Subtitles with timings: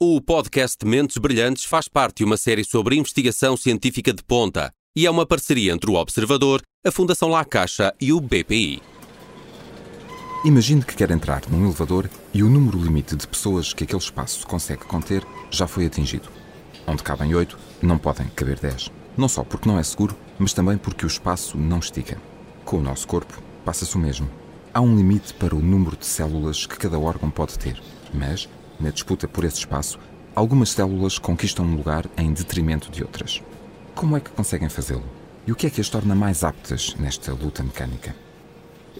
[0.00, 5.04] O podcast Mentes Brilhantes faz parte de uma série sobre investigação científica de ponta e
[5.04, 8.80] é uma parceria entre o Observador, a Fundação La Caixa e o BPI.
[10.44, 14.46] Imagine que quer entrar num elevador e o número limite de pessoas que aquele espaço
[14.46, 16.28] consegue conter já foi atingido.
[16.86, 18.92] Onde cabem oito, não podem caber dez.
[19.16, 22.22] Não só porque não é seguro, mas também porque o espaço não estica.
[22.64, 24.30] Com o nosso corpo, passa-se o mesmo.
[24.72, 27.82] Há um limite para o número de células que cada órgão pode ter,
[28.14, 28.48] mas
[28.80, 29.98] na disputa por esse espaço,
[30.34, 33.42] algumas células conquistam um lugar em detrimento de outras.
[33.94, 35.04] Como é que conseguem fazê-lo?
[35.46, 38.14] E o que é que as torna mais aptas nesta luta mecânica?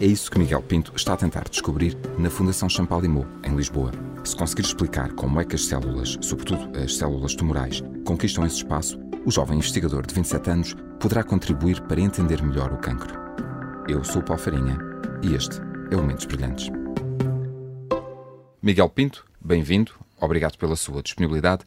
[0.01, 3.91] É isso que Miguel Pinto está a tentar descobrir na Fundação Champalimau, em Lisboa.
[4.23, 8.99] Se conseguir explicar como é que as células, sobretudo as células tumorais, conquistam esse espaço,
[9.25, 13.13] o jovem investigador de 27 anos poderá contribuir para entender melhor o cancro.
[13.87, 14.77] Eu sou o Paulo Farinha
[15.21, 15.59] e este
[15.91, 16.71] é o Mentes Brilhantes.
[18.61, 21.63] Miguel Pinto, bem-vindo, obrigado pela sua disponibilidade.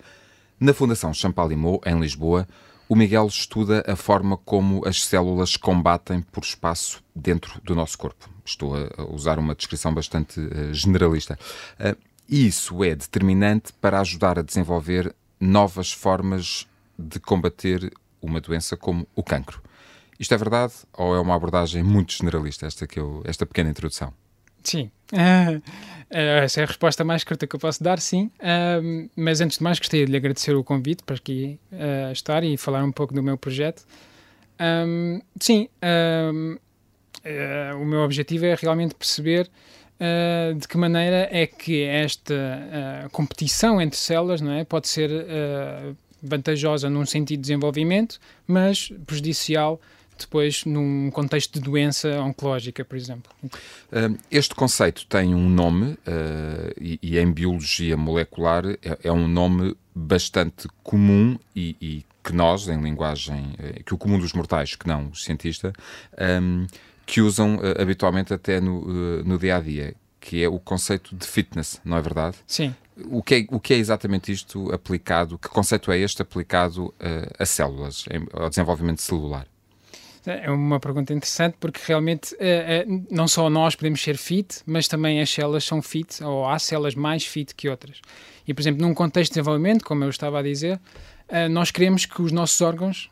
[0.58, 2.46] Na Fundação Champalimau, em Lisboa,
[2.88, 8.28] o Miguel estuda a forma como as células combatem por espaço dentro do nosso corpo.
[8.44, 11.38] Estou a usar uma descrição bastante uh, generalista.
[11.80, 11.96] Uh,
[12.28, 16.66] isso é determinante para ajudar a desenvolver novas formas
[16.98, 19.62] de combater uma doença como o cancro.
[20.18, 24.12] Isto é verdade ou é uma abordagem muito generalista, esta, que eu, esta pequena introdução?
[24.62, 24.90] Sim.
[25.12, 25.62] Uh,
[26.10, 28.30] essa é a resposta mais curta que eu posso dar, sim.
[29.16, 32.56] Mas antes de mais, gostaria de lhe agradecer o convite para aqui uh, estar e
[32.56, 33.84] falar um pouco do meu projeto.
[35.40, 35.68] Sim,
[37.80, 39.50] o meu objetivo é realmente perceber
[40.58, 45.10] de que maneira é que esta competição entre células não é, pode ser
[46.22, 49.80] vantajosa num sentido de desenvolvimento, mas prejudicial
[50.18, 53.30] depois num contexto de doença oncológica, por exemplo.
[54.30, 59.76] Este conceito tem um nome uh, e, e, em biologia molecular é, é um nome
[59.94, 64.86] bastante comum e, e, que nós, em linguagem, uh, que o comum dos mortais, que
[64.86, 65.72] não os cientistas,
[66.42, 66.66] um,
[67.04, 71.26] que usam uh, habitualmente até no, no dia a dia, que é o conceito de
[71.26, 72.36] fitness, não é verdade?
[72.46, 72.74] Sim.
[73.06, 75.36] O que é, o que é exatamente isto aplicado?
[75.36, 76.94] Que conceito é este aplicado
[77.38, 79.46] a células, ao desenvolvimento celular?
[80.24, 84.86] É uma pergunta interessante porque realmente é, é, não só nós podemos ser fit, mas
[84.86, 88.00] também as células são fit, ou há células mais fit que outras.
[88.46, 90.76] E, por exemplo, num contexto de desenvolvimento, como eu estava a dizer,
[91.28, 93.10] uh, nós queremos que os nossos órgãos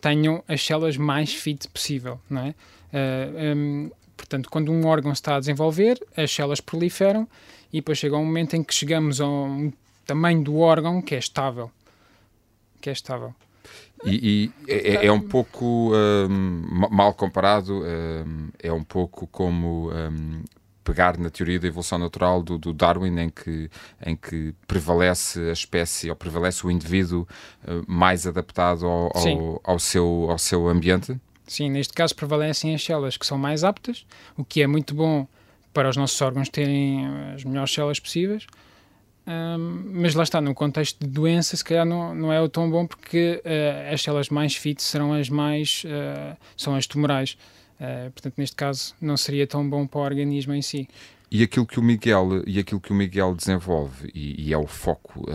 [0.00, 2.54] tenham as células mais fit possível, não é?
[2.92, 7.26] Eh, portanto, quando um órgão está a desenvolver, as células proliferam
[7.72, 9.72] e depois chega um momento em que chegamos a um
[10.06, 11.70] tamanho do órgão que é estável.
[12.80, 13.34] Que é estável.
[14.04, 20.42] E, e é, é, um pouco um, mal comparado, um, é um pouco como um,
[20.84, 23.70] pegar na teoria da evolução natural do, do, Darwin, em que,
[24.04, 27.26] em que prevalece a espécie ou prevalece o indivíduo
[27.66, 31.18] uh, mais adaptado ao, ao, ao, seu, ao seu ambiente?
[31.46, 35.26] Sim, neste caso prevalecem as células que são mais aptas, o que é muito bom
[35.72, 38.46] para os nossos órgãos terem as melhores células possíveis.
[39.26, 43.42] Mas lá está, no contexto de doença, se calhar não, não é tão bom porque
[43.44, 47.38] uh, as células mais fit serão as mais, uh, são as tumorais.
[47.80, 50.88] Uh, portanto, neste caso, não seria tão bom para o organismo em si.
[51.30, 54.66] E aquilo que o Miguel, e aquilo que o Miguel desenvolve, e, e é o
[54.68, 55.26] foco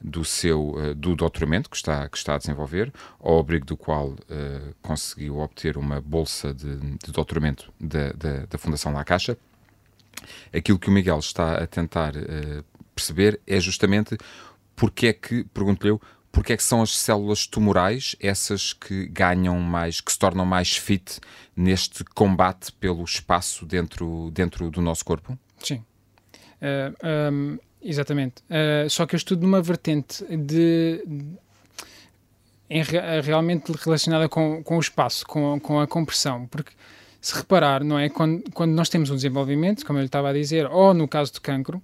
[0.00, 4.16] do seu do doutoramento que está, que está a desenvolver, ao abrigo do qual
[4.80, 9.38] conseguiu obter uma bolsa de, de doutoramento da, da, da Fundação La Caixa,
[10.52, 12.64] aquilo que o Miguel está a tentar uh,
[13.02, 14.16] perceber é justamente
[14.76, 19.58] porque é que, pergunto-lhe eu, porque é que são as células tumorais essas que ganham
[19.60, 21.20] mais, que se tornam mais fit
[21.54, 25.38] neste combate pelo espaço dentro, dentro do nosso corpo?
[25.58, 25.76] Sim.
[25.76, 28.42] Uh, eh, um, exatamente.
[28.48, 31.24] Uh, só que eu estudo numa vertente de, de
[32.70, 32.82] em,
[33.22, 36.72] realmente relacionada com, com o espaço, com, com a compressão, porque
[37.20, 38.08] se reparar, não é?
[38.08, 41.40] Quando, quando nós temos um desenvolvimento, como ele estava a dizer, ou no caso do
[41.42, 41.82] cancro,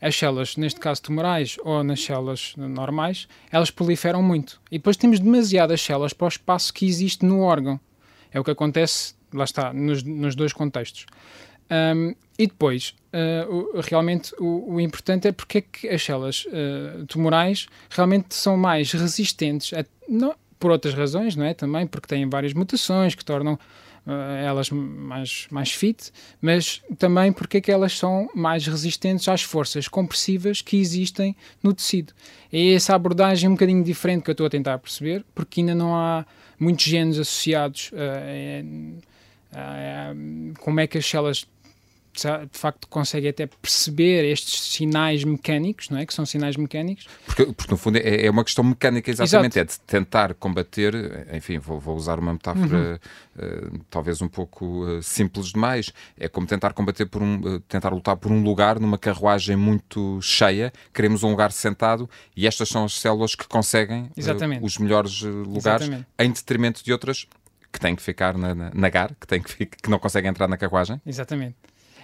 [0.00, 4.60] as células, neste caso tumorais ou nas células normais, elas proliferam muito.
[4.70, 7.78] E depois temos demasiadas células para o espaço que existe no órgão.
[8.32, 11.06] É o que acontece, lá está, nos, nos dois contextos.
[11.70, 16.46] Um, e depois, uh, o, realmente, o, o, importante é porque é que as células
[16.46, 21.54] uh, tumorais realmente são mais resistentes, a, não, por outras razões, não é?
[21.54, 23.58] Também porque têm várias mutações que tornam
[24.44, 29.88] elas mais, mais fit, mas também porque é que elas são mais resistentes às forças
[29.88, 32.12] compressivas que existem no tecido.
[32.52, 35.94] É essa abordagem um bocadinho diferente que eu estou a tentar perceber, porque ainda não
[35.94, 36.26] há
[36.58, 37.90] muitos genes associados
[39.52, 40.14] a, a, a
[40.60, 41.46] como é que as células
[42.12, 46.06] de facto consegue até perceber estes sinais mecânicos, não é?
[46.06, 47.06] Que são sinais mecânicos.
[47.24, 49.72] Porque, porque no fundo é, é uma questão mecânica exatamente, Exato.
[49.72, 53.00] é de tentar combater, enfim, vou, vou usar uma metáfora
[53.36, 53.76] uhum.
[53.76, 57.90] uh, talvez um pouco uh, simples demais, é como tentar combater por um, uh, tentar
[57.90, 62.84] lutar por um lugar numa carruagem muito cheia, queremos um lugar sentado e estas são
[62.84, 64.10] as células que conseguem
[64.62, 66.06] os melhores lugares exatamente.
[66.18, 67.26] em detrimento de outras
[67.72, 70.48] que têm que ficar na, na, na GAR, que, têm que, que não conseguem entrar
[70.48, 71.00] na carruagem.
[71.06, 71.54] Exatamente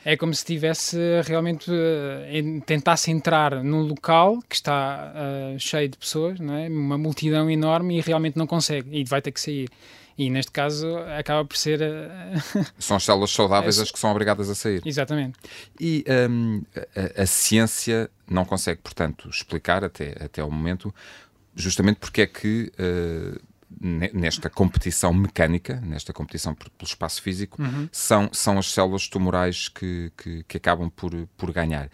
[0.06, 5.99] é como se estivesse realmente uh, tentasse entrar num local que está uh, cheio de
[5.99, 6.69] pessoas, não é?
[6.69, 9.69] uma multidão enorme e realmente não consegue e vai ter que sair.
[10.17, 11.81] E neste caso acaba por ser.
[11.81, 14.81] Uh, são as células saudáveis as que são obrigadas a sair.
[14.87, 15.41] Exatamente.
[15.81, 16.62] E um,
[17.19, 20.94] a, a, ciência não consegue, portanto, explicar até, até o momento
[21.56, 22.70] justamente porque é que
[23.69, 27.89] nesta competição mecânica, nesta competição pelo espaço físico, uhum.
[27.91, 31.91] são, são as células tumorais que, que, que acabam por, por ganhar.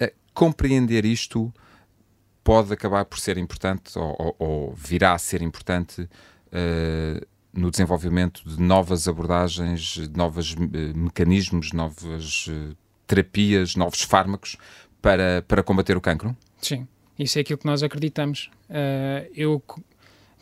[0.00, 1.52] Uh, compreender isto
[2.44, 8.48] pode acabar por ser importante, ou, ou, ou virá a ser importante, uh, no desenvolvimento
[8.48, 10.58] de novas abordagens, de novos uh,
[10.96, 12.48] mecanismos, novas
[13.06, 14.56] terapias, novos fármacos
[15.02, 16.36] para, para combater o cancro?
[16.60, 16.86] Sim,
[17.18, 18.50] isso é aquilo que nós acreditamos.
[19.34, 19.62] eu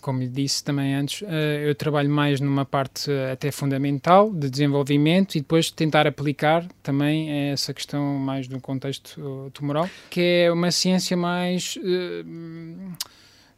[0.04, 1.26] como lhe disse também antes, uh,
[1.64, 7.50] eu trabalho mais numa parte uh, até fundamental de desenvolvimento e depois tentar aplicar também
[7.50, 11.78] essa questão mais do contexto tumoral, que é uma ciência mais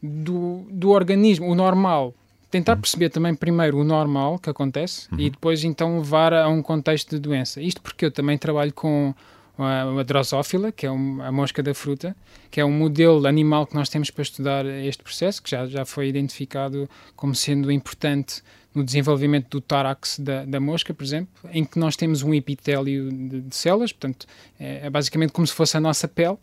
[0.01, 2.15] do, do organismo, o normal.
[2.49, 2.81] Tentar uhum.
[2.81, 5.19] perceber também primeiro o normal que acontece uhum.
[5.19, 7.61] e depois então levar a um contexto de doença.
[7.61, 9.13] Isto porque eu também trabalho com
[9.59, 12.15] a drosófila, que é a mosca da fruta,
[12.51, 15.85] que é um modelo animal que nós temos para estudar este processo, que já, já
[15.85, 18.43] foi identificado como sendo importante
[18.75, 23.11] no desenvolvimento do tórax da, da mosca, por exemplo, em que nós temos um epitélio
[23.11, 24.27] de, de células, portanto,
[24.61, 26.37] é, é, basicamente como se fosse a nossa pele,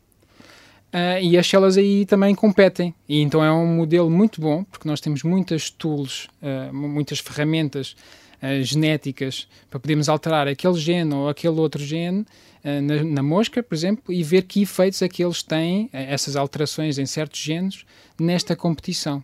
[0.93, 2.93] Uh, e as células aí também competem.
[3.09, 7.95] E então é um modelo muito bom, porque nós temos muitas tools, uh, muitas ferramentas
[8.43, 12.23] uh, genéticas para podermos alterar aquele gene ou aquele outro gene
[12.63, 16.35] na, na, mosca, por exemplo, e ver que efeitos é que eles têm, uh, essas
[16.35, 17.85] alterações em certos genes,
[18.19, 19.23] nesta competição.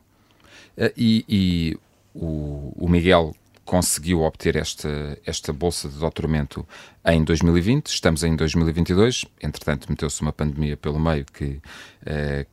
[0.98, 1.78] e, e
[2.14, 6.68] o, o Miguel conseguiu obter esta, esta bolsa de doutoramento
[7.06, 11.62] em 2020, estamos em 2022, entretanto meteu-se uma pandemia pelo meio que,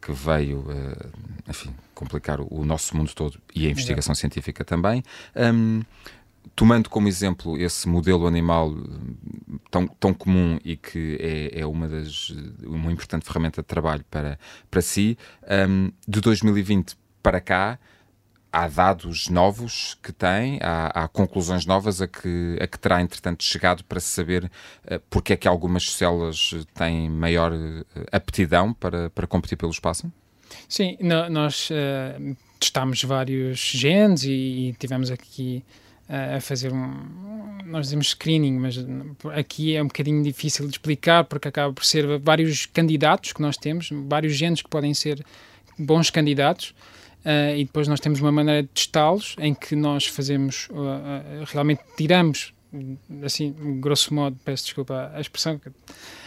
[0.03, 0.67] que veio,
[1.49, 4.21] enfim, complicar o, o, nosso mundo todo e a investigação Exato.
[4.21, 5.03] científica também.
[5.35, 5.83] Um,
[6.55, 9.06] tomando como exemplo esse modelo animal eh,
[9.77, 12.31] tão, tão comum e que é, é uma das
[12.63, 14.39] uma importante ferramenta de trabalho para,
[14.71, 15.19] para si,
[15.69, 17.79] um, de 2020 para cá,
[18.51, 23.45] há dados novos que tem, há, há, conclusões novas a que, a que terá, entretanto,
[23.45, 29.27] chegado para saber uh, porque é que algumas células têm maior uh, aptidão para, para
[29.27, 30.11] competir pelo espaço?
[30.69, 34.31] Sim, no, nós uh, testámos vários genes e,
[34.71, 35.63] e tivemos aqui
[36.09, 37.27] a fazer um.
[37.65, 38.77] Nós dizemos screening, mas
[39.35, 43.57] aqui é um bocadinho difícil de explicar porque acaba por ser vários candidatos que nós
[43.57, 45.25] temos, vários genes que podem ser
[45.79, 46.75] bons candidatos.
[47.25, 51.45] Uh, e depois nós temos uma maneira de testá-los em que nós fazemos, uh, uh,
[51.47, 52.55] realmente tiramos,
[53.25, 55.61] assim, grosso modo, peço desculpa a expressão,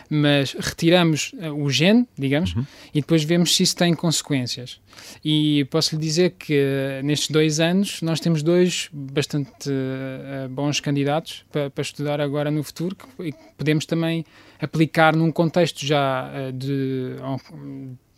[0.10, 2.66] mas retiramos uh, o gene, digamos, uhum.
[2.94, 4.82] e depois vemos se isso tem consequências.
[5.24, 10.80] E posso lhe dizer que uh, nestes dois anos nós temos dois bastante uh, bons
[10.80, 14.26] candidatos para, para, estudar agora no futuro, que, que, podemos também
[14.60, 17.16] aplicar num contexto já de,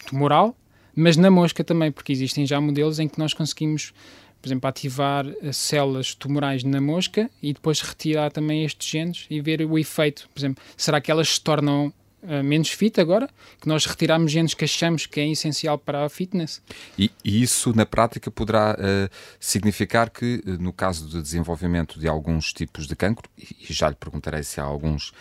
[0.08, 0.56] tumoral,
[0.96, 3.94] mas na mosca também, porque existem já modelos em que nós conseguimos
[4.42, 9.62] por exemplo, ativar células tumorais na mosca e depois retirar também estes genes e ver
[9.62, 10.28] o efeito.
[10.34, 11.94] Por exemplo, será que elas se tornam
[12.24, 13.30] uh, menos fit agora?
[13.60, 16.62] Que nós retiramos genes que achamos que é essencial para a fitness?
[16.98, 22.08] E, e isso, na prática, poderá uh, significar que, uh, no caso de desenvolvimento de
[22.08, 25.14] alguns tipos de cancro, e, já lhe perguntarei se há alguns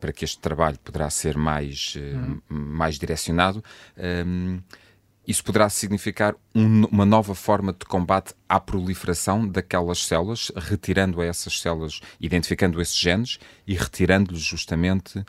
[0.00, 2.40] para que este trabalho poderá ser mais, uhum.
[2.48, 3.62] mais direcionado
[5.26, 11.60] isso poderá significar um, uma nova forma de combate à proliferação daquelas células, retirando essas
[11.60, 15.24] células, identificando esses genes e retirando-lhes justamente uh,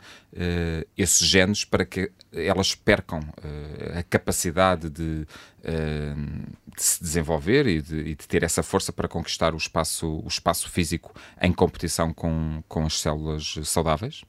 [0.96, 5.26] esses genes para que elas percam uh, a capacidade de,
[5.60, 10.20] uh, de se desenvolver e de, e de, ter essa força para conquistar o espaço,
[10.24, 14.24] o espaço físico em competição com, com as células saudáveis?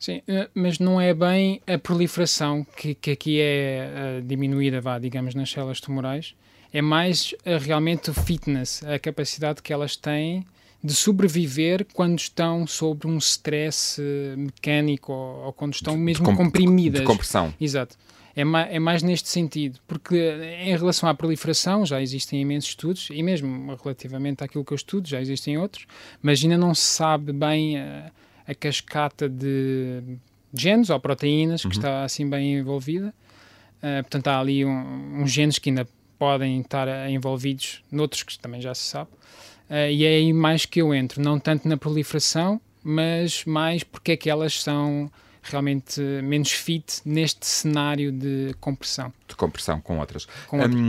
[0.00, 4.98] Sim, eh, mas não é bem a proliferação que, que aqui é uh, diminuída, vá,
[4.98, 6.34] digamos, nas células tumorais.
[6.72, 10.46] É mais uh, realmente o fitness, a capacidade que elas têm
[10.82, 14.00] de sobreviver quando estão sob um stress
[14.38, 17.00] mecânico ou, ou quando estão mesmo de comprimidas.
[17.02, 17.52] De compressão.
[17.60, 17.94] Exato.
[18.34, 20.16] É, ma é, mais neste sentido, porque
[20.62, 25.06] em relação à proliferação já existem imensos estudos, e mesmo relativamente àquilo que eu estudo,
[25.06, 25.86] já existem outros,
[26.22, 28.10] mas ainda não se sabe bem a,
[28.50, 30.02] a cascata de
[30.52, 31.70] genes ou proteínas uhum.
[31.70, 33.14] que está assim bem envolvida.
[33.78, 35.88] Uh, portanto, há ali um, uns genes que ainda
[36.18, 39.10] podem estar envolvidos noutros que também já se sabe.
[39.70, 44.12] Uh, e é aí mais que eu entro, não tanto na proliferação, mas mais porque
[44.12, 45.10] é que elas são
[45.42, 49.12] realmente menos fit neste cenário de compressão.
[49.28, 50.26] De compressão com outras.
[50.48, 50.80] Com outras.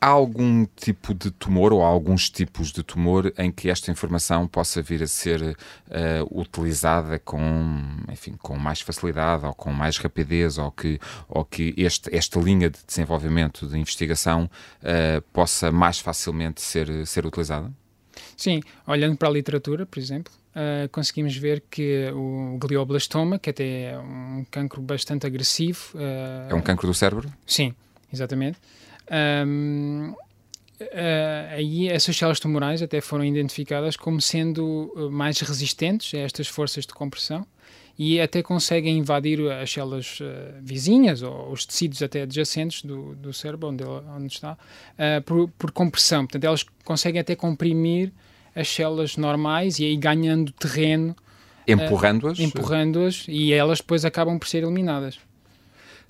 [0.00, 4.80] Há algum tipo de tumor ou alguns tipos de tumor em que esta informação possa
[4.80, 5.56] vir a ser uh,
[6.40, 7.40] utilizada com,
[8.08, 12.70] enfim, com mais facilidade ou com mais rapidez ou que, ou que este, esta linha
[12.70, 17.72] de desenvolvimento de investigação uh, possa mais facilmente ser, ser utilizada?
[18.36, 23.92] Sim, olhando para a literatura, por exemplo, uh, conseguimos ver que o glioblastoma, que até
[23.92, 25.80] é um cancro bastante agressivo.
[25.94, 27.28] Uh, é um cancro do cérebro?
[27.46, 27.74] Sim,
[28.12, 28.58] exatamente.
[29.10, 30.14] Um,
[30.80, 36.86] Uh, aí essas células tumorais até foram identificadas como sendo mais resistentes a estas forças
[36.86, 37.44] de compressão
[37.98, 40.24] e até conseguem invadir as células uh,
[40.62, 45.72] vizinhas ou os tecidos até adjacentes do, do cérebro onde, onde está uh, por, por,
[45.72, 46.24] compressão.
[46.24, 48.12] Portanto, elas conseguem até comprimir
[48.54, 51.16] as células normais e aí ganhando terreno.
[51.66, 52.38] Empurrando-as?
[52.38, 55.18] Empurrando-as e elas depois acabam por ser eliminadas.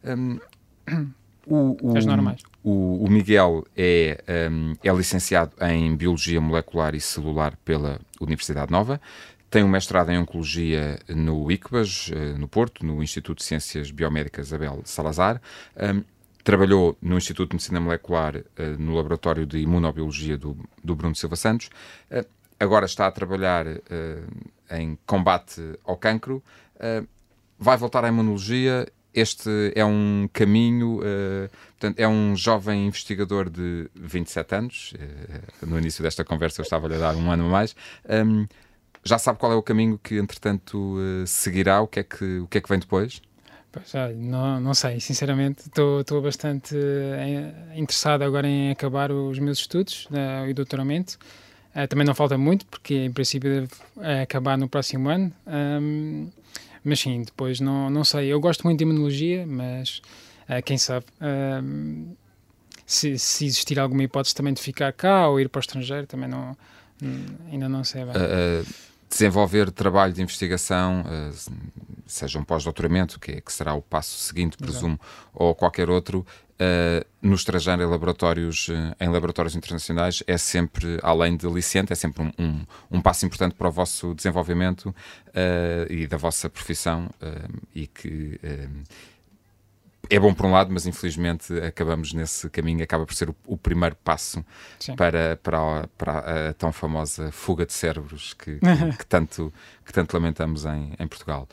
[0.05, 0.39] Um,
[1.47, 2.43] o, o, as normais.
[2.71, 9.01] O, o Miguel é, um, é licenciado em Biologia Molecular e Celular pela Universidade Nova.
[9.49, 14.53] Tem um mestrado em Oncologia no ICBAS, eh, no Porto, no Instituto de Ciências Biomédicas
[14.53, 15.41] Abel Salazar.
[15.75, 16.05] Um,
[16.45, 18.43] trabalhou no Instituto de Medicina Molecular, uh,
[18.79, 21.71] no Laboratório de Imunobiologia do, do Bruno Silva Santos.
[22.11, 22.29] Uh,
[22.61, 23.79] agora está a trabalhar uh,
[24.71, 26.45] em combate ao cancro.
[27.59, 28.87] vai voltar à imunologia.
[29.19, 31.01] Este é um caminho,
[31.79, 34.95] portanto, é um jovem investigador de 27 anos.
[35.63, 37.75] no início desta conversa eu estava-lhe a dar um ano a mais.
[38.09, 38.47] Um,
[39.05, 40.97] já sabe qual é o caminho que, entretanto,
[41.27, 41.81] seguirá?
[41.81, 43.23] O que é que, o que, é que vem depois?
[43.71, 50.07] Pois, não, não sei, sinceramente, estou bastante eh, interessado agora em acabar os meus estudos
[50.07, 51.19] uh, e doutoramento.
[51.77, 55.31] Uh, também não falta muito, porque em princípio deve acabar no próximo ano.
[55.47, 56.31] Um,
[56.85, 58.29] mas sim, depois não, não sei.
[58.29, 60.01] Eu gosto muito de imunologia, mas
[60.49, 61.07] uh, quem sabe.
[61.21, 62.15] Um,
[62.87, 66.29] se, se, existir alguma hipótese também de ficar cá ou ir para o estrangeiro, também
[66.29, 66.57] não,
[67.53, 68.15] ainda não sei bem
[69.09, 71.53] desenvolver trabalho de investigação, uh,
[72.07, 75.31] seja um pós-doutoramento, que, é, que, será o passo seguinte, presumo, Exato.
[75.33, 76.27] ou qualquer outro,
[76.61, 81.97] uh, no estrangeiro em laboratórios, uh, em laboratórios internacionais, é sempre, além de aliciente, é
[81.97, 84.95] sempre um, um, um passo importante para o vosso desenvolvimento
[85.89, 87.09] e da vossa profissão
[87.73, 88.41] e que
[90.11, 93.57] é bom por um lado, mas infelizmente acabamos nesse caminho, acaba por ser o, o
[93.57, 94.45] primeiro passo
[94.97, 99.53] para, para, a, para, a, tão famosa fuga de cérebros que, que, que tanto,
[99.85, 101.49] que tanto lamentamos em, em Portugal.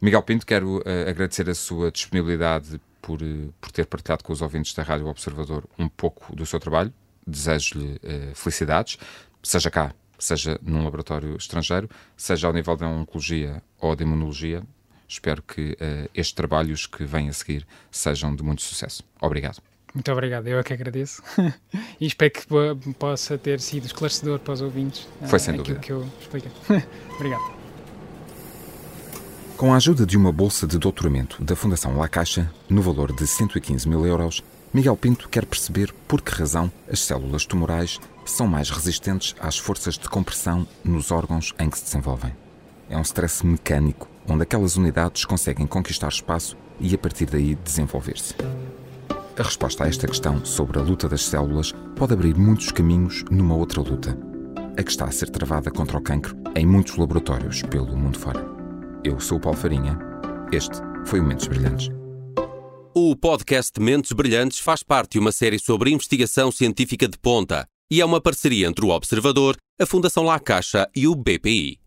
[0.00, 4.40] Miguel Pinto, quero uh, agradecer a sua disponibilidade por, uh, por ter partilhado com os
[4.40, 6.92] ouvintes da Rádio Observador um pouco do seu trabalho.
[7.26, 8.96] Desejo-lhe uh, felicidades,
[9.42, 14.62] seja cá, seja num laboratório estrangeiro, seja ao nível da oncologia ou da imunologia,
[15.08, 19.02] Espero que uh, estes trabalhos que vêm a seguir sejam de muito sucesso.
[19.20, 19.62] Obrigado.
[19.94, 21.22] Muito obrigado, eu é que agradeço
[21.98, 25.08] e espero que possa ter sido esclarecedor para os ouvintes.
[25.26, 25.80] Foi sem uh, dúvida.
[25.80, 26.52] que eu expliquei.
[27.16, 27.58] obrigado.
[29.56, 33.26] Com a ajuda de uma bolsa de doutoramento da Fundação La Caixa, no valor de
[33.26, 38.68] 115 mil euros, Miguel Pinto quer perceber por que razão as células tumorais são mais
[38.68, 42.32] resistentes às forças de compressão nos órgãos em que se desenvolvem.
[42.90, 48.34] É um stress mecânico onde aquelas unidades conseguem conquistar espaço e, a partir daí, desenvolver-se.
[49.38, 53.54] A resposta a esta questão sobre a luta das células pode abrir muitos caminhos numa
[53.54, 54.18] outra luta,
[54.76, 58.44] a que está a ser travada contra o cancro em muitos laboratórios pelo mundo fora.
[59.04, 59.98] Eu sou o Paulo Farinha.
[60.52, 61.88] Este foi o Mentes Brilhantes.
[62.94, 68.00] O podcast Mentes Brilhantes faz parte de uma série sobre investigação científica de ponta e
[68.00, 71.78] é uma parceria entre o Observador, a Fundação La Caixa e o BPI.